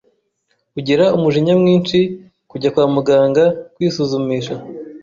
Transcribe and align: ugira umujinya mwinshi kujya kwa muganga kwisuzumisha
ugira 0.77 1.05
umujinya 1.17 1.53
mwinshi 1.61 1.97
kujya 2.49 2.69
kwa 2.73 2.85
muganga 2.95 3.43
kwisuzumisha 3.73 4.53